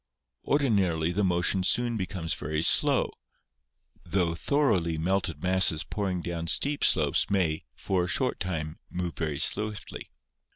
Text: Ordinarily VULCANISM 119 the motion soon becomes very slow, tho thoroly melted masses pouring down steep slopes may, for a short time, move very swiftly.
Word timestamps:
Ordinarily 0.45 1.09
VULCANISM 1.11 1.29
119 1.29 1.29
the 1.29 1.35
motion 1.35 1.63
soon 1.63 1.95
becomes 1.95 2.33
very 2.33 2.63
slow, 2.63 3.11
tho 4.03 4.33
thoroly 4.33 4.97
melted 4.97 5.43
masses 5.43 5.83
pouring 5.83 6.21
down 6.21 6.47
steep 6.47 6.83
slopes 6.83 7.29
may, 7.29 7.61
for 7.75 8.05
a 8.05 8.07
short 8.07 8.39
time, 8.39 8.79
move 8.89 9.13
very 9.15 9.37
swiftly. 9.37 10.09